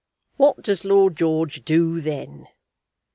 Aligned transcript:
What 0.37 0.63
does 0.63 0.83
Lord 0.83 1.15
George 1.15 1.63
do 1.63 2.01
then? 2.01 2.47